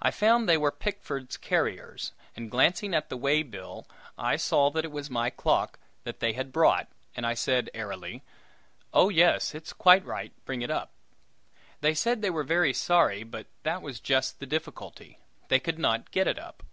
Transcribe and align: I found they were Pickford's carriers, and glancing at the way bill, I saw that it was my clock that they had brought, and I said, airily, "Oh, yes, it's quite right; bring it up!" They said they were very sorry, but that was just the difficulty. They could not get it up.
I 0.00 0.10
found 0.10 0.48
they 0.48 0.56
were 0.56 0.72
Pickford's 0.72 1.36
carriers, 1.36 2.10
and 2.34 2.50
glancing 2.50 2.94
at 2.94 3.08
the 3.10 3.16
way 3.16 3.44
bill, 3.44 3.86
I 4.18 4.34
saw 4.34 4.70
that 4.72 4.84
it 4.84 4.90
was 4.90 5.08
my 5.08 5.30
clock 5.30 5.78
that 6.02 6.18
they 6.18 6.32
had 6.32 6.50
brought, 6.50 6.88
and 7.14 7.24
I 7.24 7.34
said, 7.34 7.70
airily, 7.72 8.24
"Oh, 8.92 9.08
yes, 9.08 9.54
it's 9.54 9.72
quite 9.72 10.04
right; 10.04 10.32
bring 10.44 10.62
it 10.62 10.70
up!" 10.72 10.90
They 11.80 11.94
said 11.94 12.22
they 12.22 12.28
were 12.30 12.42
very 12.42 12.74
sorry, 12.74 13.22
but 13.22 13.46
that 13.62 13.82
was 13.82 14.00
just 14.00 14.40
the 14.40 14.46
difficulty. 14.46 15.20
They 15.46 15.60
could 15.60 15.78
not 15.78 16.10
get 16.10 16.26
it 16.26 16.40
up. 16.40 16.64